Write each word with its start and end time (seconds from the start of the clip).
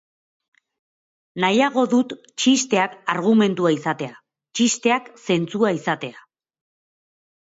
Nahiago 1.43 1.83
dut 1.91 2.15
txisteak 2.43 2.95
argumentua 3.15 3.75
izatea, 3.75 4.17
txisteak 4.61 5.13
zentzua 5.27 5.73
izatea. 5.83 6.27